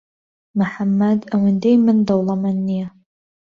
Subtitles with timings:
[0.59, 2.87] محەممەد ئەوەندی من دەوڵەمەند نییە.